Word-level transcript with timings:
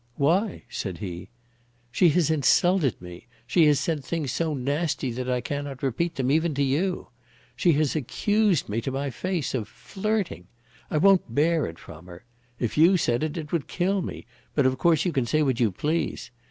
"Why?" 0.15 0.63
said 0.67 0.97
he. 0.97 1.29
"She 1.91 2.09
has 2.09 2.31
insulted 2.31 2.99
me. 2.99 3.27
She 3.45 3.67
has 3.67 3.79
said 3.79 4.03
things 4.03 4.31
so 4.31 4.55
nasty 4.55 5.11
that 5.11 5.29
I 5.29 5.41
cannot 5.41 5.83
repeat 5.83 6.15
them, 6.15 6.31
even 6.31 6.55
to 6.55 6.63
you. 6.63 7.09
She 7.55 7.73
has 7.73 7.95
accused 7.95 8.67
me 8.67 8.81
to 8.81 8.89
my 8.89 9.11
face 9.11 9.53
of 9.53 9.67
flirting. 9.67 10.47
I 10.89 10.97
won't 10.97 11.35
bear 11.35 11.67
it 11.67 11.77
from 11.77 12.07
her. 12.07 12.23
If 12.57 12.79
you 12.79 12.97
said 12.97 13.21
it, 13.21 13.37
it 13.37 13.51
would 13.51 13.67
kill 13.67 14.01
me; 14.01 14.25
but 14.55 14.65
of 14.65 14.79
course 14.79 15.05
you 15.05 15.11
can 15.11 15.27
say 15.27 15.43
what 15.43 15.59
you 15.59 15.69
please. 15.71 16.31